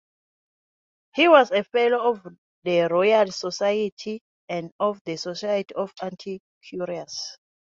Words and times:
He 1.13 1.27
was 1.27 1.51
a 1.51 1.63
fellow 1.63 2.09
of 2.11 2.25
the 2.63 2.87
Royal 2.89 3.31
Society 3.31 4.19
and 4.49 4.71
of 4.79 4.99
the 5.05 5.15
Society 5.15 5.75
of 5.75 5.93
Antiquaries. 6.01 7.37